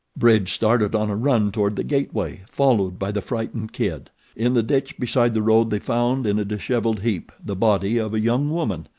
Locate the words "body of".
7.55-8.15